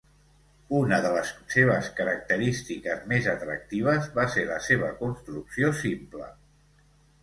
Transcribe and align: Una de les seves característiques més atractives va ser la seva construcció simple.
Una 0.77 0.97
de 1.03 1.11
les 1.15 1.33
seves 1.57 1.91
característiques 1.99 3.05
més 3.13 3.31
atractives 3.37 4.11
va 4.19 4.29
ser 4.39 4.49
la 4.53 4.61
seva 4.73 4.93
construcció 5.07 5.75
simple. 5.87 6.37